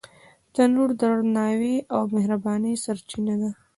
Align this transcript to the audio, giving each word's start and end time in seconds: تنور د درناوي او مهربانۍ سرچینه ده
تنور 0.53 0.89
د 0.93 0.97
درناوي 1.01 1.77
او 1.95 2.01
مهربانۍ 2.15 2.73
سرچینه 2.83 3.35
ده 3.41 3.49